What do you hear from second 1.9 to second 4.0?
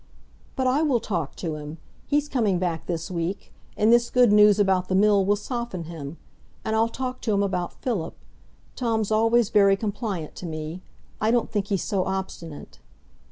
he's coming back this week. And